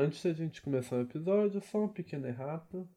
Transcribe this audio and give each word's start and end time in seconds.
Antes 0.00 0.22
da 0.22 0.32
gente 0.32 0.62
começar 0.62 0.94
o 0.94 1.00
episódio, 1.00 1.60
só 1.60 1.80
uma 1.80 1.88
pequena 1.88 2.28
errata. 2.28 2.88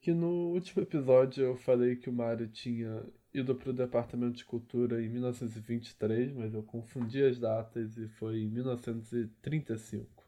Que 0.00 0.12
no 0.12 0.48
último 0.52 0.82
episódio 0.82 1.44
eu 1.44 1.56
falei 1.56 1.94
que 1.94 2.10
o 2.10 2.12
Mario 2.12 2.48
tinha 2.48 3.06
ido 3.32 3.54
para 3.54 3.70
o 3.70 3.72
Departamento 3.72 4.38
de 4.38 4.44
Cultura 4.44 5.00
em 5.00 5.08
1923, 5.08 6.32
mas 6.32 6.52
eu 6.52 6.64
confundi 6.64 7.22
as 7.22 7.38
datas 7.38 7.96
e 7.96 8.08
foi 8.08 8.40
em 8.40 8.48
1935. 8.48 10.24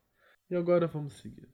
E 0.49 0.55
agora 0.55 0.87
vamos 0.87 1.15
seguir. 1.15 1.49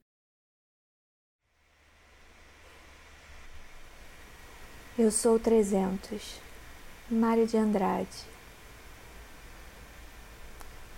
Eu 4.95 5.09
sou 5.09 5.39
300, 5.39 6.39
Mário 7.09 7.47
de 7.47 7.57
Andrade. 7.57 8.23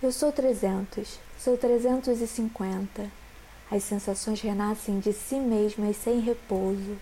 Eu 0.04 0.12
sou 0.12 0.30
300, 0.34 1.22
sou 1.38 1.58
350. 1.58 3.21
As 3.72 3.84
sensações 3.84 4.42
renascem 4.42 5.00
de 5.00 5.14
si 5.14 5.36
mesmas 5.36 5.96
sem 5.96 6.20
repouso. 6.20 6.98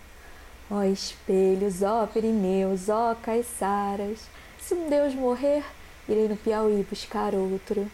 Ó 0.70 0.84
espelhos, 0.84 1.82
ó 1.82 2.06
Pirineus, 2.06 2.88
ó 2.88 3.16
Caiçaras, 3.16 4.20
se 4.60 4.72
um 4.72 4.88
Deus 4.88 5.12
morrer, 5.16 5.64
irei 6.08 6.28
no 6.28 6.36
Piauí 6.36 6.86
buscar 6.88 7.34
outro. 7.34 7.90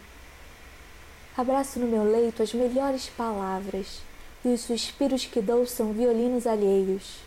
Abraço 1.35 1.79
no 1.79 1.87
meu 1.87 2.03
leito 2.03 2.43
as 2.43 2.53
melhores 2.53 3.09
palavras, 3.09 4.01
e 4.45 4.49
os 4.49 4.61
suspiros 4.61 5.25
que 5.25 5.41
dou 5.41 5.65
são 5.65 5.91
violinos 5.91 6.45
alheios. 6.45 7.17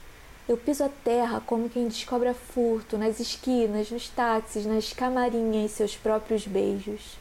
Eu 0.48 0.56
piso 0.56 0.84
a 0.84 0.88
terra 0.88 1.42
como 1.44 1.68
quem 1.68 1.88
descobre 1.88 2.32
furto 2.32 2.96
nas 2.96 3.18
esquinas, 3.18 3.90
nos 3.90 4.08
táxis, 4.08 4.64
nas 4.66 4.92
camarinhas, 4.92 5.72
seus 5.72 5.96
próprios 5.96 6.46
beijos. 6.46 7.16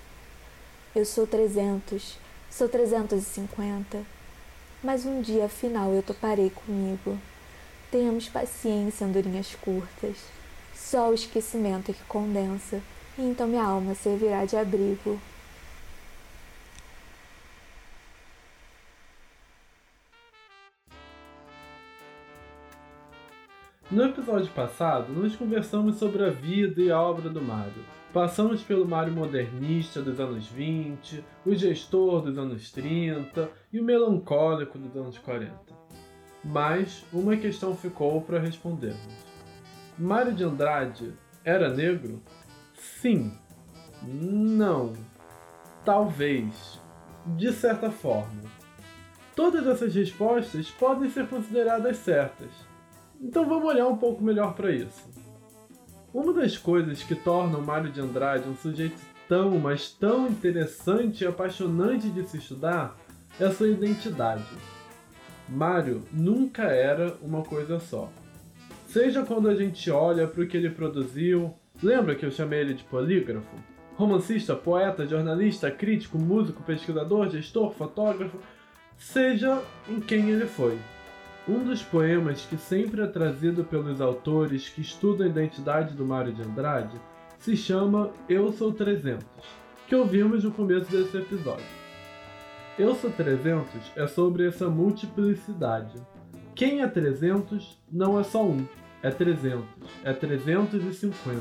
Eu 0.95 1.03
sou 1.03 1.25
trezentos, 1.25 2.15
sou 2.49 2.69
trezentos 2.69 3.23
e 3.23 3.25
cinquenta, 3.25 4.03
mas 4.83 5.05
um 5.05 5.21
dia 5.21 5.45
afinal 5.45 5.91
eu 5.91 6.01
toparei 6.01 6.49
comigo. 6.49 7.17
Tenhamos 7.91 8.29
paciência, 8.29 9.05
andorinhas 9.05 9.55
curtas. 9.55 10.17
Só 10.75 11.09
o 11.09 11.13
esquecimento 11.13 11.91
é 11.91 11.93
que 11.93 12.03
condensa, 12.07 12.81
e 13.17 13.21
então 13.21 13.47
minha 13.47 13.63
alma 13.63 13.93
servirá 13.95 14.45
de 14.45 14.55
abrigo. 14.55 15.19
No 23.91 24.05
episódio 24.05 24.51
passado, 24.51 25.11
nós 25.11 25.35
conversamos 25.35 25.95
sobre 25.95 26.23
a 26.23 26.29
vida 26.29 26.79
e 26.79 26.91
a 26.91 27.01
obra 27.01 27.27
do 27.27 27.41
Mário. 27.41 27.83
Passamos 28.13 28.61
pelo 28.61 28.87
Mário 28.87 29.11
modernista 29.11 29.99
dos 29.99 30.19
anos 30.19 30.45
20, 30.45 31.25
o 31.43 31.55
gestor 31.55 32.21
dos 32.21 32.37
anos 32.37 32.71
30 32.71 33.49
e 33.73 33.79
o 33.79 33.83
melancólico 33.83 34.77
dos 34.77 34.95
anos 34.95 35.17
40. 35.17 35.51
Mas 36.43 37.03
uma 37.11 37.35
questão 37.35 37.75
ficou 37.75 38.21
para 38.21 38.37
respondermos. 38.37 39.25
Mário 39.97 40.35
de 40.35 40.43
Andrade 40.43 41.11
era 41.43 41.73
negro? 41.73 42.21
Sim. 42.75 43.33
Não. 44.03 44.93
Talvez. 45.83 46.79
De 47.25 47.51
certa 47.51 47.89
forma. 47.89 48.43
Todas 49.35 49.65
essas 49.65 49.95
respostas 49.95 50.69
podem 50.69 51.09
ser 51.09 51.27
consideradas 51.27 51.97
certas 51.97 52.68
então 53.21 53.47
vamos 53.47 53.65
olhar 53.65 53.87
um 53.87 53.97
pouco 53.97 54.23
melhor 54.23 54.53
para 54.53 54.71
isso. 54.71 55.09
Uma 56.13 56.33
das 56.33 56.57
coisas 56.57 57.03
que 57.03 57.13
torna 57.13 57.57
o 57.57 57.65
Mário 57.65 57.91
de 57.91 58.01
Andrade 58.01 58.49
um 58.49 58.55
sujeito 58.55 58.99
tão, 59.27 59.59
mas 59.59 59.91
tão 59.91 60.27
interessante 60.27 61.23
e 61.23 61.27
apaixonante 61.27 62.09
de 62.09 62.23
se 62.27 62.37
estudar 62.37 62.97
é 63.39 63.49
sua 63.51 63.67
identidade. 63.67 64.43
Mário 65.47 66.03
nunca 66.11 66.63
era 66.63 67.15
uma 67.21 67.43
coisa 67.43 67.79
só. 67.79 68.11
Seja 68.87 69.23
quando 69.23 69.49
a 69.49 69.55
gente 69.55 69.89
olha 69.91 70.27
para 70.27 70.41
o 70.41 70.47
que 70.47 70.57
ele 70.57 70.69
produziu, 70.69 71.53
lembra 71.81 72.15
que 72.15 72.25
eu 72.25 72.31
chamei 72.31 72.61
ele 72.61 72.73
de 72.73 72.83
polígrafo? 72.83 73.55
Romancista, 73.95 74.55
poeta, 74.55 75.05
jornalista, 75.05 75.69
crítico, 75.69 76.17
músico, 76.17 76.63
pesquisador, 76.63 77.29
gestor, 77.29 77.71
fotógrafo, 77.73 78.39
seja 78.97 79.61
em 79.87 79.99
quem 79.99 80.29
ele 80.29 80.47
foi. 80.47 80.77
Um 81.49 81.63
dos 81.63 81.81
poemas 81.81 82.45
que 82.45 82.55
sempre 82.57 83.01
é 83.01 83.07
trazido 83.07 83.63
pelos 83.63 83.99
autores 83.99 84.69
que 84.69 84.81
estudam 84.81 85.25
a 85.25 85.29
identidade 85.31 85.95
do 85.95 86.05
Mário 86.05 86.31
de 86.31 86.43
Andrade 86.43 86.95
se 87.39 87.57
chama 87.57 88.11
Eu 88.29 88.53
Sou 88.53 88.71
300, 88.71 89.25
que 89.87 89.95
ouvimos 89.95 90.43
no 90.43 90.51
começo 90.51 90.91
desse 90.91 91.17
episódio. 91.17 91.65
Eu 92.77 92.93
Sou 92.93 93.09
300 93.09 93.65
é 93.95 94.05
sobre 94.05 94.47
essa 94.47 94.69
multiplicidade. 94.69 95.99
Quem 96.53 96.83
é 96.83 96.87
300 96.87 97.81
não 97.91 98.19
é 98.19 98.23
só 98.23 98.45
um, 98.45 98.63
é 99.01 99.09
300, 99.09 99.65
é 100.03 100.13
350. 100.13 101.39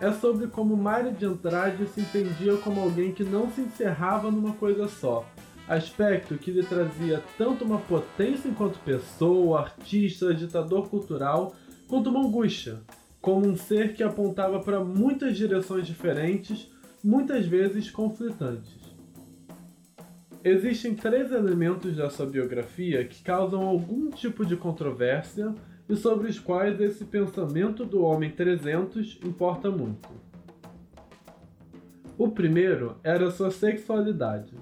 É 0.00 0.10
sobre 0.10 0.46
como 0.46 0.74
Mário 0.74 1.12
de 1.12 1.26
Andrade 1.26 1.86
se 1.88 2.00
entendia 2.00 2.56
como 2.56 2.80
alguém 2.80 3.12
que 3.12 3.24
não 3.24 3.50
se 3.50 3.60
encerrava 3.60 4.30
numa 4.30 4.54
coisa 4.54 4.88
só, 4.88 5.22
aspecto 5.68 6.36
que 6.36 6.50
lhe 6.50 6.62
trazia 6.62 7.22
tanto 7.38 7.64
uma 7.64 7.78
potência 7.78 8.48
enquanto 8.48 8.78
pessoa, 8.80 9.60
artista, 9.60 10.34
ditador 10.34 10.88
cultural, 10.88 11.54
quanto 11.88 12.10
uma 12.10 12.20
angústia, 12.20 12.80
como 13.20 13.46
um 13.46 13.56
ser 13.56 13.94
que 13.94 14.02
apontava 14.02 14.60
para 14.60 14.84
muitas 14.84 15.36
direções 15.36 15.86
diferentes, 15.86 16.70
muitas 17.02 17.46
vezes 17.46 17.90
conflitantes. 17.90 18.84
Existem 20.42 20.94
três 20.94 21.32
elementos 21.32 21.96
da 21.96 22.10
sua 22.10 22.26
biografia 22.26 23.02
que 23.06 23.22
causam 23.22 23.62
algum 23.62 24.10
tipo 24.10 24.44
de 24.44 24.56
controvérsia 24.56 25.54
e 25.88 25.96
sobre 25.96 26.28
os 26.28 26.38
quais 26.38 26.78
esse 26.80 27.06
pensamento 27.06 27.86
do 27.86 28.02
homem 28.02 28.30
300 28.30 29.20
importa 29.24 29.70
muito. 29.70 30.08
O 32.18 32.28
primeiro 32.28 32.96
era 33.02 33.30
sua 33.30 33.50
sexualidade. 33.50 34.52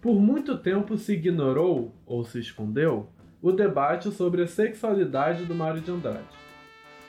Por 0.00 0.20
muito 0.20 0.56
tempo 0.56 0.96
se 0.96 1.14
ignorou, 1.14 1.94
ou 2.06 2.24
se 2.24 2.38
escondeu, 2.38 3.08
o 3.42 3.50
debate 3.50 4.10
sobre 4.12 4.42
a 4.42 4.46
sexualidade 4.46 5.44
do 5.44 5.54
Mário 5.54 5.80
de 5.80 5.90
Andrade. 5.90 6.38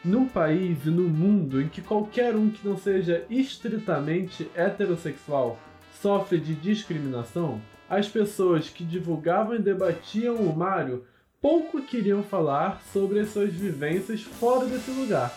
Num 0.03 0.27
país 0.27 0.85
e 0.85 0.89
num 0.89 1.07
mundo 1.07 1.61
em 1.61 1.67
que 1.67 1.81
qualquer 1.81 2.35
um 2.35 2.49
que 2.49 2.67
não 2.67 2.77
seja 2.77 3.25
estritamente 3.29 4.49
heterossexual 4.55 5.59
sofre 6.01 6.39
de 6.39 6.55
discriminação, 6.55 7.61
as 7.89 8.07
pessoas 8.07 8.69
que 8.69 8.83
divulgavam 8.83 9.55
e 9.55 9.59
debatiam 9.59 10.35
o 10.35 10.55
Mário 10.55 11.05
pouco 11.41 11.81
queriam 11.81 12.23
falar 12.23 12.81
sobre 12.81 13.19
as 13.19 13.29
suas 13.29 13.53
vivências 13.53 14.21
fora 14.21 14.65
desse 14.65 14.91
lugar. 14.91 15.31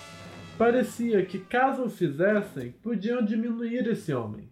Parecia 0.57 1.25
que, 1.25 1.39
caso 1.39 1.85
o 1.85 1.91
fizessem, 1.91 2.73
podiam 2.83 3.25
diminuir 3.25 3.87
esse 3.89 4.13
homem. 4.13 4.51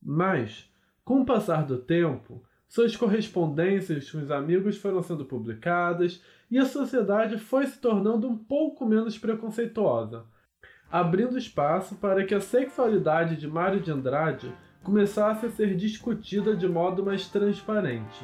Mas, 0.00 0.70
com 1.08 1.22
o 1.22 1.24
passar 1.24 1.64
do 1.64 1.78
tempo, 1.78 2.42
suas 2.68 2.94
correspondências 2.94 4.10
com 4.10 4.18
os 4.18 4.30
amigos 4.30 4.76
foram 4.76 5.02
sendo 5.02 5.24
publicadas 5.24 6.22
e 6.50 6.58
a 6.58 6.66
sociedade 6.66 7.38
foi 7.38 7.66
se 7.66 7.80
tornando 7.80 8.28
um 8.28 8.36
pouco 8.36 8.84
menos 8.84 9.16
preconceituosa, 9.16 10.26
abrindo 10.92 11.38
espaço 11.38 11.94
para 11.94 12.26
que 12.26 12.34
a 12.34 12.42
sexualidade 12.42 13.36
de 13.36 13.48
Mário 13.48 13.80
de 13.80 13.90
Andrade 13.90 14.52
começasse 14.82 15.46
a 15.46 15.50
ser 15.50 15.74
discutida 15.76 16.54
de 16.54 16.68
modo 16.68 17.02
mais 17.02 17.26
transparente. 17.26 18.22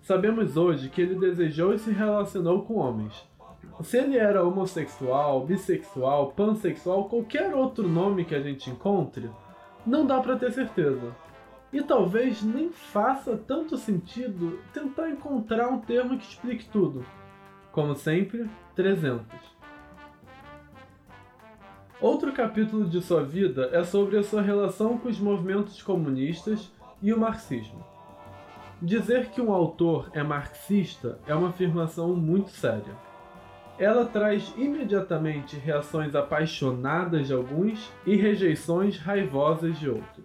Sabemos 0.00 0.56
hoje 0.56 0.90
que 0.90 1.02
ele 1.02 1.16
desejou 1.16 1.74
e 1.74 1.78
se 1.80 1.90
relacionou 1.90 2.62
com 2.62 2.76
homens. 2.76 3.28
Se 3.82 3.98
ele 3.98 4.16
era 4.16 4.44
homossexual, 4.44 5.44
bissexual, 5.44 6.30
pansexual, 6.30 7.08
qualquer 7.08 7.52
outro 7.52 7.88
nome 7.88 8.24
que 8.24 8.36
a 8.36 8.40
gente 8.40 8.70
encontre, 8.70 9.28
não 9.84 10.06
dá 10.06 10.20
para 10.20 10.36
ter 10.36 10.52
certeza. 10.52 11.12
E 11.72 11.82
talvez 11.82 12.42
nem 12.42 12.70
faça 12.70 13.36
tanto 13.36 13.76
sentido 13.78 14.58
tentar 14.74 15.08
encontrar 15.08 15.68
um 15.68 15.78
termo 15.78 16.18
que 16.18 16.24
explique 16.24 16.66
tudo. 16.66 17.04
Como 17.72 17.94
sempre, 17.94 18.48
300. 18.74 19.26
Outro 21.98 22.32
capítulo 22.32 22.88
de 22.88 23.00
sua 23.00 23.22
vida 23.22 23.70
é 23.72 23.84
sobre 23.84 24.18
a 24.18 24.22
sua 24.22 24.42
relação 24.42 24.98
com 24.98 25.08
os 25.08 25.20
movimentos 25.20 25.80
comunistas 25.80 26.70
e 27.00 27.12
o 27.12 27.18
marxismo. 27.18 27.82
Dizer 28.82 29.30
que 29.30 29.40
um 29.40 29.52
autor 29.52 30.10
é 30.12 30.22
marxista 30.22 31.20
é 31.26 31.34
uma 31.34 31.50
afirmação 31.50 32.16
muito 32.16 32.50
séria. 32.50 32.92
Ela 33.78 34.04
traz 34.04 34.52
imediatamente 34.56 35.56
reações 35.56 36.14
apaixonadas 36.14 37.28
de 37.28 37.32
alguns 37.32 37.90
e 38.04 38.16
rejeições 38.16 38.98
raivosas 38.98 39.78
de 39.78 39.88
outros. 39.88 40.21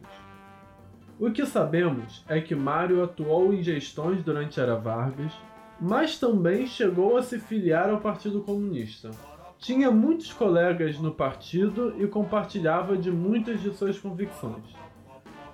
O 1.19 1.31
que 1.31 1.47
sabemos 1.47 2.23
é 2.29 2.39
que 2.39 2.53
Mário 2.53 3.03
atuou 3.03 3.51
em 3.51 3.63
gestões 3.63 4.23
durante 4.23 4.59
Era 4.59 4.75
Vargas, 4.75 5.33
mas 5.81 6.19
também 6.19 6.67
chegou 6.67 7.17
a 7.17 7.23
se 7.23 7.39
filiar 7.39 7.89
ao 7.89 7.99
Partido 7.99 8.41
Comunista. 8.41 9.09
Tinha 9.57 9.89
muitos 9.89 10.31
colegas 10.31 10.99
no 10.99 11.11
partido 11.11 11.95
e 11.97 12.05
compartilhava 12.05 12.95
de 12.95 13.09
muitas 13.09 13.59
de 13.63 13.73
suas 13.73 13.97
convicções. 13.97 14.75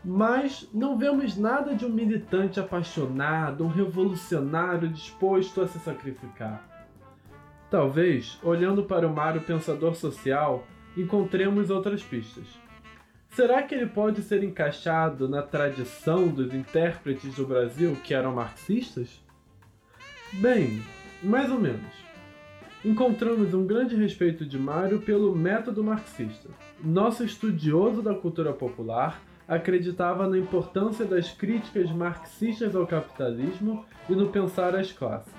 Mas 0.04 0.68
não 0.74 0.98
vemos 0.98 1.38
nada 1.38 1.74
de 1.74 1.86
um 1.86 1.90
militante 1.90 2.60
apaixonado, 2.60 3.64
um 3.64 3.70
revolucionário 3.70 4.90
disposto 4.90 5.62
a 5.62 5.68
se 5.68 5.80
sacrificar. 5.80 6.62
Talvez, 7.70 8.38
olhando 8.44 8.84
para 8.84 9.08
o 9.08 9.16
Mário 9.16 9.40
pensador 9.40 9.96
social, 9.96 10.68
encontremos 10.98 11.70
outras 11.70 12.04
pistas. 12.04 12.63
Será 13.36 13.64
que 13.64 13.74
ele 13.74 13.88
pode 13.88 14.22
ser 14.22 14.44
encaixado 14.44 15.28
na 15.28 15.42
tradição 15.42 16.28
dos 16.28 16.54
intérpretes 16.54 17.34
do 17.34 17.48
Brasil 17.48 17.98
que 18.04 18.14
eram 18.14 18.32
marxistas? 18.32 19.20
Bem, 20.34 20.84
mais 21.24 21.50
ou 21.50 21.60
menos. 21.60 21.92
Encontramos 22.86 23.52
um 23.56 23.66
grande 23.66 23.96
respeito 23.96 24.46
de 24.46 24.60
Mário 24.60 25.02
pelo 25.02 25.36
método 25.36 25.84
marxista. 25.84 26.48
Nosso 26.80 27.24
estudioso 27.24 28.04
da 28.04 28.14
cultura 28.14 28.54
popular 28.54 29.20
acreditava 29.48 30.28
na 30.28 30.38
importância 30.38 31.04
das 31.04 31.32
críticas 31.32 31.90
marxistas 31.92 32.76
ao 32.76 32.86
capitalismo 32.86 33.84
e 34.08 34.14
no 34.14 34.30
pensar 34.30 34.76
as 34.76 34.92
classes. 34.92 35.34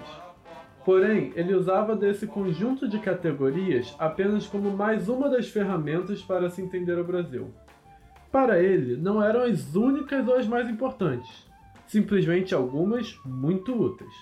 Porém, 0.85 1.33
ele 1.37 1.55
usava 1.55 1.95
desse 1.95 2.27
conjunto 2.27 2.89
de 2.89 2.99
categorias 2.99 3.95
apenas 4.01 4.49
como 4.49 4.77
mais 4.77 5.09
uma 5.09 5.31
das 5.31 5.49
ferramentas 5.49 6.23
para 6.23 6.51
se 6.51 6.61
entender 6.61 6.99
o 6.99 7.05
Brasil. 7.05 7.55
Para 8.35 8.61
ele, 8.61 8.97
não 8.97 9.23
eram 9.23 9.45
as 9.45 9.77
únicas 9.77 10.27
ou 10.27 10.35
as 10.35 10.45
mais 10.45 10.69
importantes, 10.69 11.49
simplesmente 11.87 12.53
algumas 12.53 13.17
muito 13.25 13.73
úteis. 13.81 14.13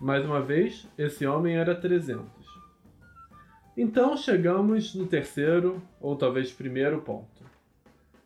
Mais 0.00 0.24
uma 0.24 0.40
vez, 0.40 0.88
esse 0.98 1.24
homem 1.24 1.56
era 1.56 1.72
300. 1.72 2.26
Então 3.76 4.16
chegamos 4.16 4.92
no 4.96 5.06
terceiro, 5.06 5.80
ou 6.00 6.16
talvez 6.16 6.50
primeiro 6.50 7.00
ponto. 7.02 7.44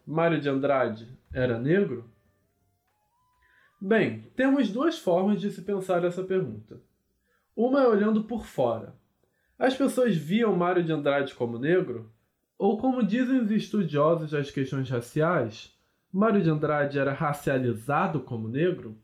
Mário 0.07 0.41
de 0.41 0.49
Andrade 0.49 1.15
era 1.31 1.59
negro? 1.59 2.11
Bem, 3.79 4.23
temos 4.35 4.71
duas 4.71 4.99
formas 4.99 5.43
de 5.43 5.51
se 5.51 5.61
pensar 5.61 6.07
essa 6.07 6.25
pergunta. 6.25 6.81
Uma 7.55 7.83
é 7.83 7.87
olhando 7.87 8.25
por 8.25 8.47
fora. 8.47 8.97
As 9.59 9.77
pessoas 9.77 10.17
viam 10.17 10.57
Mário 10.57 10.83
de 10.83 10.91
Andrade 10.91 11.35
como 11.35 11.59
negro? 11.59 12.14
Ou 12.59 12.79
como 12.79 13.03
dizem 13.03 13.41
os 13.41 13.51
estudiosos 13.51 14.31
das 14.31 14.51
questões 14.51 14.89
raciais, 14.89 15.73
Mário 16.13 16.41
de 16.41 16.49
Andrade 16.49 16.99
era 16.99 17.13
racializado 17.13 18.21
como 18.21 18.49
negro? 18.49 18.97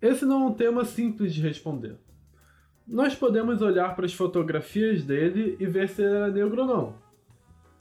Esse 0.00 0.24
não 0.24 0.42
é 0.42 0.46
um 0.46 0.54
tema 0.54 0.84
simples 0.84 1.32
de 1.32 1.40
responder. 1.40 1.96
Nós 2.86 3.14
podemos 3.14 3.62
olhar 3.62 3.94
para 3.94 4.04
as 4.04 4.12
fotografias 4.12 5.04
dele 5.04 5.56
e 5.60 5.66
ver 5.66 5.88
se 5.88 6.02
ele 6.02 6.14
era 6.14 6.28
negro 6.28 6.62
ou 6.62 6.66
não. 6.66 6.94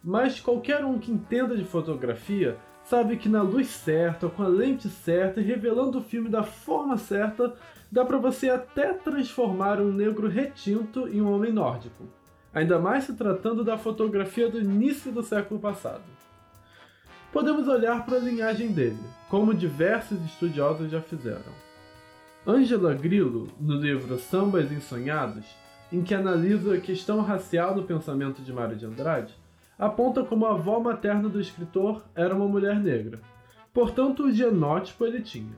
Mas 0.04 0.40
qualquer 0.40 0.86
um 0.86 1.00
que 1.00 1.12
entenda 1.12 1.58
de 1.58 1.64
fotografia 1.64 2.58
sabe 2.84 3.18
que 3.18 3.28
na 3.28 3.42
luz 3.42 3.68
certa, 3.68 4.30
com 4.30 4.44
a 4.44 4.48
lente 4.48 4.88
certa 4.88 5.42
e 5.42 5.44
revelando 5.44 5.98
o 5.98 6.04
filme 6.04 6.30
da 6.30 6.44
forma 6.44 6.98
certa, 6.98 7.56
dá 7.92 8.06
para 8.06 8.18
você 8.18 8.50
até 8.50 8.94
transformar 8.94 9.82
um 9.82 9.92
negro 9.92 10.28
retinto 10.28 11.08
em 11.08 11.22
um 11.22 11.32
homem 11.32 11.52
nórdico, 11.52 12.08
ainda 12.54 12.80
mais 12.80 13.06
se 13.06 13.14
tratando 13.14 13.64
da 13.64 13.78
fotografia 13.78 14.50
do 14.50 14.60
início 14.60 15.12
do 15.12 15.24
século 15.24 15.60
passado. 15.60 16.04
Podemos 17.32 17.68
olhar 17.68 18.06
para 18.06 18.18
a 18.18 18.22
linhagem 18.22 18.72
dele, 18.72 19.00
como 19.30 19.54
diversos 19.54 20.20
estudiosos 20.26 20.92
já 20.92 21.02
fizeram. 21.02 21.54
Angela 22.46 22.94
Grillo, 22.94 23.48
no 23.60 23.76
livro 23.76 24.18
Sambas 24.18 24.72
Ensonhados, 24.72 25.46
em 25.92 26.02
que 26.02 26.14
analisa 26.14 26.76
a 26.76 26.82
questão 26.82 27.22
racial 27.22 27.76
no 27.76 27.84
pensamento 27.84 28.42
de 28.42 28.52
Mário 28.52 28.76
de 28.76 28.86
Andrade, 28.86 29.34
aponta 29.78 30.24
como 30.24 30.46
a 30.46 30.52
avó 30.52 30.80
materna 30.80 31.30
do 31.30 31.40
escritor 31.40 32.04
era 32.16 32.36
uma 32.36 32.48
mulher 32.48 32.80
negra. 32.80 33.20
Portanto, 33.74 34.24
o 34.24 34.32
genótipo 34.32 35.06
ele 35.06 35.22
tinha. 35.22 35.56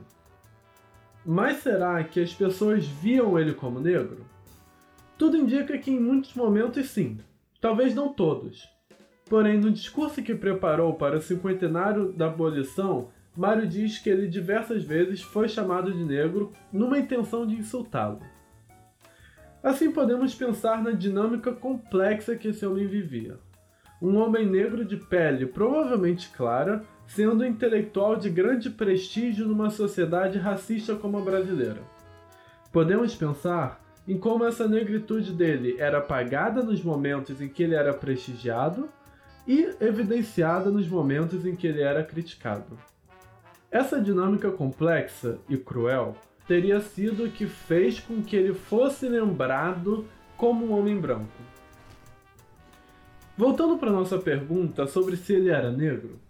Mas 1.26 1.58
será 1.58 2.02
que 2.04 2.20
as 2.20 2.32
pessoas 2.32 2.86
viam 2.86 3.38
ele 3.38 3.54
como 3.54 3.80
negro? 3.80 4.24
Tudo 5.16 5.36
indica 5.36 5.78
que 5.78 5.90
em 5.90 6.00
muitos 6.00 6.34
momentos 6.34 6.90
sim, 6.90 7.18
talvez 7.60 7.94
não 7.94 8.12
todos. 8.12 8.68
Porém, 9.26 9.58
no 9.58 9.70
discurso 9.70 10.22
que 10.22 10.34
preparou 10.34 10.94
para 10.94 11.16
o 11.16 11.22
cinquentenário 11.22 12.12
da 12.12 12.26
abolição, 12.26 13.10
Mário 13.36 13.66
diz 13.66 13.98
que 13.98 14.10
ele 14.10 14.28
diversas 14.28 14.84
vezes 14.84 15.20
foi 15.20 15.48
chamado 15.48 15.92
de 15.92 16.04
negro 16.04 16.52
numa 16.72 16.98
intenção 16.98 17.46
de 17.46 17.56
insultá-lo. 17.56 18.20
Assim 19.62 19.90
podemos 19.90 20.34
pensar 20.34 20.82
na 20.82 20.92
dinâmica 20.92 21.52
complexa 21.52 22.36
que 22.36 22.48
esse 22.48 22.66
homem 22.66 22.86
vivia. 22.86 23.38
Um 24.00 24.18
homem 24.18 24.46
negro 24.46 24.84
de 24.84 24.96
pele 24.96 25.46
provavelmente 25.46 26.28
clara, 26.30 26.84
sendo 27.06 27.44
intelectual 27.44 28.16
de 28.16 28.28
grande 28.28 28.68
prestígio 28.68 29.46
numa 29.46 29.70
sociedade 29.70 30.38
racista 30.38 30.94
como 30.94 31.18
a 31.18 31.22
brasileira. 31.22 31.80
Podemos 32.70 33.14
pensar 33.14 33.83
em 34.06 34.18
como 34.18 34.44
essa 34.44 34.68
negritude 34.68 35.32
dele 35.32 35.76
era 35.78 35.98
apagada 35.98 36.62
nos 36.62 36.82
momentos 36.82 37.40
em 37.40 37.48
que 37.48 37.62
ele 37.62 37.74
era 37.74 37.94
prestigiado 37.94 38.88
e 39.46 39.74
evidenciada 39.80 40.70
nos 40.70 40.88
momentos 40.88 41.46
em 41.46 41.56
que 41.56 41.66
ele 41.66 41.82
era 41.82 42.02
criticado. 42.02 42.78
Essa 43.70 44.00
dinâmica 44.00 44.50
complexa 44.50 45.38
e 45.48 45.56
cruel 45.56 46.16
teria 46.46 46.80
sido 46.80 47.24
o 47.24 47.30
que 47.30 47.46
fez 47.46 47.98
com 47.98 48.22
que 48.22 48.36
ele 48.36 48.54
fosse 48.54 49.08
lembrado 49.08 50.06
como 50.36 50.66
um 50.66 50.78
homem 50.78 51.00
branco. 51.00 51.32
Voltando 53.36 53.78
para 53.78 53.90
nossa 53.90 54.18
pergunta 54.18 54.86
sobre 54.86 55.16
se 55.16 55.32
ele 55.32 55.48
era 55.48 55.72
negro, 55.72 56.20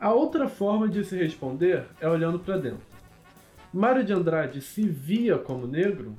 a 0.00 0.12
outra 0.12 0.48
forma 0.48 0.88
de 0.88 1.04
se 1.04 1.16
responder 1.16 1.84
é 2.00 2.08
olhando 2.08 2.38
para 2.38 2.56
dentro. 2.56 2.86
Mário 3.72 4.04
de 4.04 4.12
Andrade 4.12 4.60
se 4.60 4.88
via 4.88 5.36
como 5.38 5.66
negro? 5.66 6.16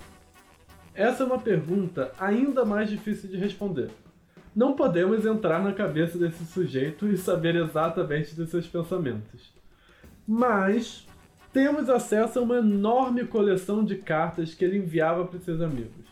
Essa 1.00 1.24
é 1.24 1.26
uma 1.26 1.40
pergunta 1.40 2.12
ainda 2.20 2.66
mais 2.66 2.90
difícil 2.90 3.30
de 3.30 3.38
responder. 3.38 3.90
Não 4.54 4.74
podemos 4.74 5.26
entrar 5.26 5.64
na 5.64 5.72
cabeça 5.72 6.18
desse 6.18 6.44
sujeito 6.48 7.08
e 7.08 7.18
saber 7.18 7.56
exatamente 7.56 8.36
dos 8.36 8.50
seus 8.50 8.68
pensamentos. 8.68 9.54
Mas 10.28 11.08
temos 11.54 11.90
acesso 11.90 12.38
a 12.38 12.42
uma 12.42 12.58
enorme 12.58 13.24
coleção 13.24 13.82
de 13.82 13.96
cartas 13.96 14.54
que 14.54 14.66
ele 14.66 14.78
enviava 14.78 15.24
para 15.24 15.40
seus 15.40 15.62
amigos. 15.62 16.06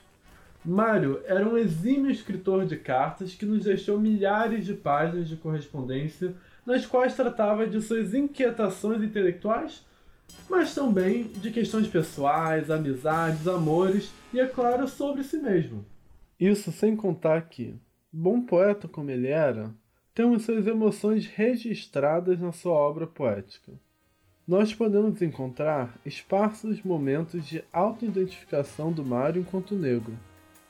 Mário 0.64 1.20
era 1.26 1.46
um 1.46 1.58
exímio 1.58 2.10
escritor 2.10 2.66
de 2.66 2.78
cartas 2.78 3.36
que 3.36 3.46
nos 3.46 3.66
deixou 3.66 4.00
milhares 4.00 4.66
de 4.66 4.74
páginas 4.74 5.28
de 5.28 5.36
correspondência 5.36 6.34
nas 6.66 6.86
quais 6.86 7.14
tratava 7.14 7.68
de 7.68 7.82
suas 7.82 8.14
inquietações 8.14 9.04
intelectuais, 9.04 9.86
mas 10.50 10.74
também 10.74 11.24
de 11.24 11.52
questões 11.52 11.88
pessoais, 11.88 12.70
amizades, 12.70 13.48
amores 13.48 14.12
e, 14.34 14.40
é 14.40 14.48
claro, 14.48 14.88
sobre 14.88 15.24
si 15.24 15.38
mesmo. 15.38 15.86
Isso 16.40 16.72
sem 16.72 16.96
contar 16.96 17.50
que, 17.50 17.76
bom 18.12 18.42
poeta 18.42 18.88
como 18.88 19.12
ele 19.12 19.28
era, 19.28 19.74
temos 20.14 20.44
suas 20.44 20.66
emoções 20.66 21.28
registradas 21.28 22.40
na 22.40 22.52
sua 22.52 22.74
obra 22.74 23.06
poética. 23.06 23.74
Nós 24.48 24.74
podemos 24.74 25.22
encontrar 25.22 26.00
esparsos 26.06 26.82
momentos 26.82 27.46
de 27.46 27.64
autoidentificação 27.74 28.92
do 28.92 29.04
Mário 29.04 29.42
enquanto 29.42 29.76
negro. 29.76 30.18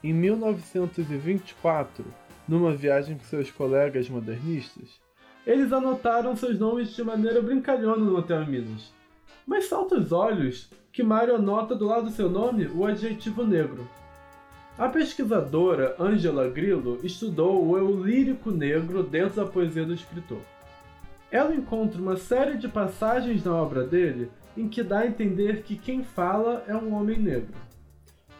Em 0.03 0.11
1924, 0.11 2.03
numa 2.47 2.75
viagem 2.75 3.17
com 3.17 3.23
seus 3.23 3.51
colegas 3.51 4.09
modernistas, 4.09 4.99
eles 5.45 5.71
anotaram 5.71 6.35
seus 6.35 6.59
nomes 6.59 6.95
de 6.95 7.03
maneira 7.03 7.41
brincalhona 7.41 8.03
no 8.03 8.17
Hotel 8.17 8.45
Minas. 8.47 8.96
Mas 9.47 9.69
salta 9.69 9.95
os 9.95 10.11
olhos 10.11 10.69
que 10.91 11.01
Mário 11.01 11.33
anota 11.33 11.73
do 11.73 11.85
lado 11.85 12.07
do 12.07 12.11
seu 12.11 12.29
nome 12.29 12.67
o 12.67 12.85
adjetivo 12.85 13.45
negro. 13.45 13.87
A 14.77 14.89
pesquisadora 14.89 15.95
Angela 15.97 16.49
Grillo 16.49 16.99
estudou 17.01 17.65
o 17.65 17.77
eu 17.77 18.03
lírico 18.03 18.51
negro 18.51 19.01
dentro 19.01 19.37
da 19.37 19.49
poesia 19.49 19.85
do 19.85 19.93
escritor. 19.93 20.41
Ela 21.31 21.55
encontra 21.55 22.01
uma 22.01 22.17
série 22.17 22.57
de 22.57 22.67
passagens 22.67 23.45
na 23.45 23.55
obra 23.55 23.85
dele 23.85 24.29
em 24.57 24.67
que 24.67 24.83
dá 24.83 24.99
a 24.99 25.07
entender 25.07 25.63
que 25.63 25.77
quem 25.77 26.03
fala 26.03 26.65
é 26.67 26.75
um 26.75 26.93
homem 26.93 27.17
negro. 27.17 27.55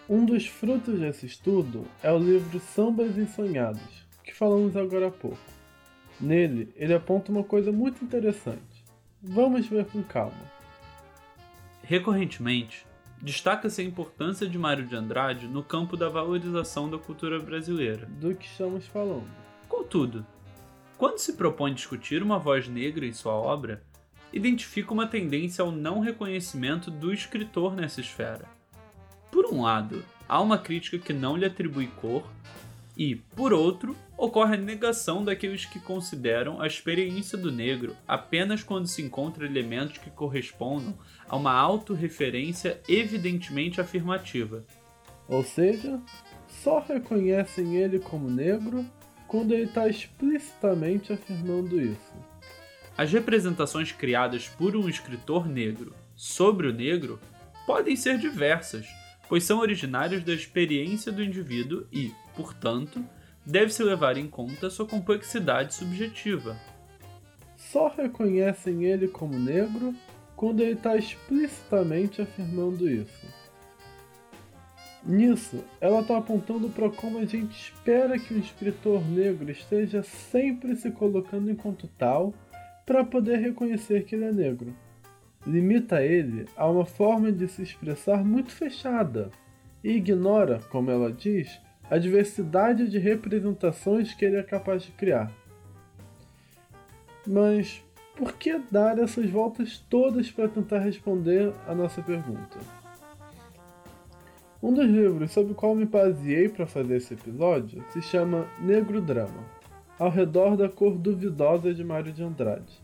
Um 0.10 0.26
dos 0.26 0.46
frutos 0.46 1.00
desse 1.00 1.26
estudo 1.26 1.86
é 2.04 2.12
o 2.12 2.20
livro 2.20 2.60
Sambas 2.60 3.18
Ensonhados, 3.18 4.06
que 4.24 4.36
falamos 4.36 4.76
agora 4.76 5.08
há 5.08 5.12
pouco. 5.12 5.38
Nele, 6.20 6.74
ele 6.76 6.94
aponta 6.94 7.32
uma 7.32 7.44
coisa 7.44 7.72
muito 7.72 8.04
interessante. 8.04 8.84
Vamos 9.22 9.68
ver 9.68 9.86
com 9.86 10.04
calma. 10.04 10.57
Recorrentemente, 11.88 12.86
destaca-se 13.22 13.80
a 13.80 13.84
importância 13.86 14.46
de 14.46 14.58
Mário 14.58 14.86
de 14.86 14.94
Andrade 14.94 15.48
no 15.48 15.64
campo 15.64 15.96
da 15.96 16.10
valorização 16.10 16.90
da 16.90 16.98
cultura 16.98 17.40
brasileira. 17.40 18.06
Do 18.20 18.36
que 18.36 18.46
estamos 18.46 18.86
falando. 18.88 19.30
Contudo, 19.70 20.26
quando 20.98 21.18
se 21.18 21.38
propõe 21.38 21.74
discutir 21.74 22.22
uma 22.22 22.38
voz 22.38 22.68
negra 22.68 23.06
em 23.06 23.14
sua 23.14 23.32
obra, 23.32 23.82
identifica 24.34 24.94
uma 24.94 25.08
tendência 25.08 25.62
ao 25.62 25.72
não 25.72 26.02
reconhecimento 26.02 26.92
do 26.92 27.14
escritor 27.14 27.74
nessa 27.74 28.02
esfera. 28.02 28.44
Por 29.32 29.46
um 29.46 29.62
lado, 29.62 30.04
há 30.28 30.42
uma 30.42 30.58
crítica 30.58 31.00
que 31.00 31.14
não 31.14 31.38
lhe 31.38 31.46
atribui 31.46 31.88
cor, 31.88 32.30
E, 32.98 33.16
por 33.16 33.54
outro, 33.54 33.96
ocorre 34.18 34.56
a 34.56 34.60
negação 34.60 35.24
daqueles 35.24 35.66
que 35.66 35.80
consideram 35.80 36.60
a 36.60 36.66
experiência 36.66 37.38
do 37.38 37.52
negro 37.52 37.96
apenas 38.08 38.64
quando 38.64 38.88
se 38.88 39.04
encontra 39.04 39.46
elementos 39.46 40.00
que 40.00 40.10
correspondam 40.10 40.98
a 41.30 41.36
uma 41.36 41.54
autorreferência 41.54 42.82
evidentemente 42.90 43.80
afirmativa. 43.80 44.66
Ou 45.28 45.44
seja, 45.44 46.02
só 46.48 46.80
reconhecem 46.80 47.76
ele 47.76 48.00
como 48.00 48.32
negro 48.32 48.84
quando 49.28 49.54
ele 49.54 49.66
está 49.66 49.88
explicitamente 49.88 51.14
afirmando 51.14 51.80
isso. 51.80 52.14
As 52.98 53.12
representações 53.12 53.92
criadas 53.92 54.48
por 54.48 54.76
um 54.76 54.90
escritor 54.90 55.48
negro 55.48 55.94
sobre 56.16 56.68
o 56.68 56.74
negro 56.74 57.20
podem 57.68 57.96
ser 57.96 58.18
diversas, 58.18 58.88
pois 59.28 59.44
são 59.44 59.60
originárias 59.60 60.24
da 60.24 60.34
experiência 60.34 61.12
do 61.12 61.24
indivíduo 61.24 61.86
e, 61.92 62.12
portanto, 62.36 63.04
deve-se 63.46 63.84
levar 63.84 64.18
em 64.18 64.28
conta 64.28 64.70
sua 64.70 64.86
complexidade 64.86 65.74
subjetiva. 65.74 66.58
Só 67.56 67.88
reconhecem 67.90 68.86
ele 68.86 69.08
como 69.08 69.38
negro 69.38 69.94
quando 70.36 70.62
ele 70.62 70.74
está 70.74 70.96
explicitamente 70.96 72.22
afirmando 72.22 72.90
isso. 72.90 73.26
Nisso, 75.04 75.64
ela 75.80 76.02
está 76.02 76.18
apontando 76.18 76.70
para 76.70 76.90
como 76.90 77.18
a 77.18 77.26
gente 77.26 77.58
espera 77.58 78.20
que 78.20 78.34
um 78.34 78.40
escritor 78.40 79.02
negro 79.08 79.50
esteja 79.50 80.04
sempre 80.04 80.76
se 80.76 80.92
colocando 80.92 81.50
enquanto 81.50 81.88
tal 81.98 82.34
para 82.86 83.04
poder 83.04 83.38
reconhecer 83.38 84.06
que 84.06 84.16
ele 84.16 84.26
é 84.26 84.32
negro. 84.32 84.76
Limita 85.48 86.04
ele 86.04 86.46
a 86.58 86.68
uma 86.68 86.86
forma 86.86 87.32
de 87.32 87.48
se 87.48 87.64
expressar 87.64 88.22
muito 88.22 88.52
fechada 88.52 89.32
e 89.82 89.92
ignora, 89.92 90.60
como 90.70 90.92
ela 90.92 91.10
diz, 91.10 91.58
a 91.90 91.98
diversidade 91.98 92.90
de 92.90 93.00
representações 93.00 94.14
que 94.14 94.26
ele 94.26 94.36
é 94.36 94.44
capaz 94.44 94.84
de 94.84 94.92
criar. 94.92 95.32
Mas 97.26 97.82
por 98.18 98.34
que 98.34 98.60
dar 98.70 99.00
essas 99.00 99.30
voltas 99.30 99.78
todas 99.90 100.30
para 100.30 100.50
tentar 100.50 100.80
responder 100.80 101.54
a 101.66 101.74
nossa 101.74 102.02
pergunta? 102.02 102.60
Um 104.62 104.74
dos 104.74 104.86
livros 104.86 105.32
sobre 105.32 105.54
o 105.54 105.56
qual 105.56 105.74
me 105.74 105.86
baseei 105.86 106.50
para 106.50 106.68
fazer 106.68 106.98
esse 106.98 107.14
episódio 107.14 107.82
se 107.94 108.02
chama 108.02 108.46
Negro 108.60 109.00
Drama, 109.00 109.46
ao 109.98 110.10
redor 110.10 110.58
da 110.58 110.68
cor 110.68 110.98
duvidosa 110.98 111.74
de 111.74 111.86
Mário 111.86 112.12
de 112.12 112.22
Andrade, 112.22 112.84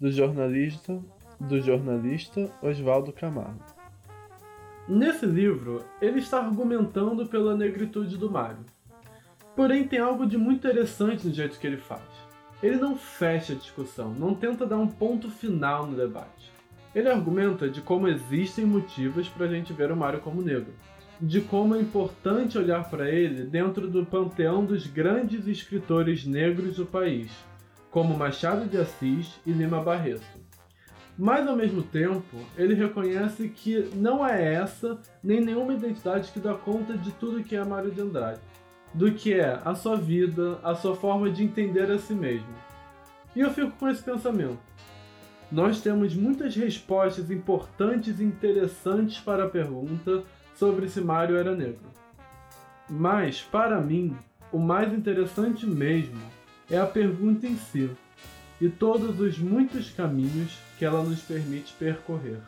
do 0.00 0.10
jornalista 0.10 1.00
do 1.40 1.60
jornalista 1.60 2.50
Oswaldo 2.62 3.12
Camargo. 3.12 3.64
Nesse 4.86 5.24
livro, 5.24 5.84
ele 6.00 6.18
está 6.18 6.38
argumentando 6.38 7.26
pela 7.26 7.56
negritude 7.56 8.16
do 8.16 8.30
Mário. 8.30 8.64
Porém, 9.56 9.86
tem 9.86 9.98
algo 9.98 10.26
de 10.26 10.36
muito 10.36 10.58
interessante 10.66 11.26
no 11.26 11.32
jeito 11.32 11.58
que 11.58 11.66
ele 11.66 11.76
faz. 11.76 12.02
Ele 12.62 12.76
não 12.76 12.96
fecha 12.96 13.52
a 13.52 13.56
discussão, 13.56 14.12
não 14.12 14.34
tenta 14.34 14.66
dar 14.66 14.78
um 14.78 14.88
ponto 14.88 15.30
final 15.30 15.86
no 15.86 15.96
debate. 15.96 16.52
Ele 16.94 17.08
argumenta 17.08 17.68
de 17.68 17.80
como 17.80 18.08
existem 18.08 18.66
motivos 18.66 19.28
para 19.28 19.46
a 19.46 19.48
gente 19.48 19.72
ver 19.72 19.90
o 19.92 19.96
Mário 19.96 20.20
como 20.20 20.42
negro, 20.42 20.74
de 21.20 21.40
como 21.40 21.74
é 21.74 21.80
importante 21.80 22.58
olhar 22.58 22.88
para 22.90 23.08
ele 23.08 23.44
dentro 23.44 23.88
do 23.88 24.04
panteão 24.04 24.64
dos 24.64 24.86
grandes 24.86 25.46
escritores 25.46 26.26
negros 26.26 26.76
do 26.76 26.84
país, 26.84 27.30
como 27.90 28.16
Machado 28.16 28.68
de 28.68 28.76
Assis 28.76 29.38
e 29.46 29.52
Lima 29.52 29.80
Barreto. 29.82 30.39
Mas 31.18 31.46
ao 31.46 31.56
mesmo 31.56 31.82
tempo, 31.82 32.36
ele 32.56 32.74
reconhece 32.74 33.48
que 33.48 33.90
não 33.94 34.26
é 34.26 34.54
essa 34.54 34.98
nem 35.22 35.40
nenhuma 35.40 35.74
identidade 35.74 36.32
que 36.32 36.40
dá 36.40 36.54
conta 36.54 36.96
de 36.96 37.12
tudo 37.12 37.44
que 37.44 37.56
é 37.56 37.64
Mário 37.64 37.90
de 37.90 38.00
Andrade, 38.00 38.40
do 38.94 39.12
que 39.12 39.34
é 39.34 39.60
a 39.64 39.74
sua 39.74 39.96
vida, 39.96 40.58
a 40.62 40.74
sua 40.74 40.96
forma 40.96 41.30
de 41.30 41.44
entender 41.44 41.90
a 41.90 41.98
si 41.98 42.14
mesmo. 42.14 42.54
E 43.36 43.40
eu 43.40 43.50
fico 43.50 43.72
com 43.72 43.88
esse 43.88 44.02
pensamento. 44.02 44.58
Nós 45.52 45.80
temos 45.80 46.14
muitas 46.14 46.54
respostas 46.54 47.30
importantes 47.30 48.20
e 48.20 48.24
interessantes 48.24 49.18
para 49.18 49.44
a 49.44 49.48
pergunta 49.48 50.22
sobre 50.54 50.88
se 50.88 51.00
Mario 51.00 51.36
era 51.36 51.54
negro. 51.54 51.90
Mas, 52.88 53.42
para 53.42 53.80
mim, 53.80 54.16
o 54.52 54.58
mais 54.58 54.92
interessante 54.92 55.66
mesmo 55.66 56.20
é 56.70 56.78
a 56.78 56.86
pergunta 56.86 57.46
em 57.46 57.56
si 57.56 57.90
e 58.60 58.68
todos 58.68 59.18
os 59.20 59.38
muitos 59.38 59.90
caminhos 59.90 60.58
que 60.78 60.84
ela 60.84 61.02
nos 61.02 61.20
permite 61.20 61.72
percorrer. 61.78 62.38